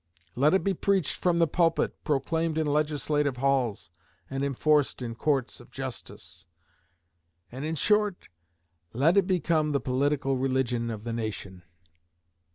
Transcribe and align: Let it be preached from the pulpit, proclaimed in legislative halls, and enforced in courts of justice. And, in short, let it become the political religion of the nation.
Let 0.35 0.55
it 0.55 0.63
be 0.63 0.73
preached 0.73 1.17
from 1.17 1.37
the 1.37 1.45
pulpit, 1.45 1.93
proclaimed 2.03 2.57
in 2.57 2.65
legislative 2.65 3.37
halls, 3.37 3.91
and 4.31 4.43
enforced 4.43 4.99
in 5.03 5.13
courts 5.13 5.59
of 5.59 5.69
justice. 5.69 6.47
And, 7.51 7.63
in 7.65 7.75
short, 7.75 8.27
let 8.93 9.15
it 9.15 9.27
become 9.27 9.73
the 9.73 9.79
political 9.79 10.37
religion 10.37 10.89
of 10.89 11.03
the 11.03 11.13
nation. 11.13 11.61